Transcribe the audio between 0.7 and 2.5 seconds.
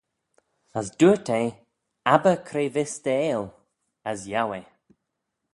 As dooyrt eh, Abbyr